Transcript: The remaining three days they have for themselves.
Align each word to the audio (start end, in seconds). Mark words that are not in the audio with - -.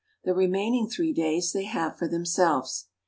The 0.23 0.33
remaining 0.33 0.89
three 0.89 1.13
days 1.13 1.51
they 1.53 1.65
have 1.65 1.95
for 1.95 2.07
themselves. 2.07 2.87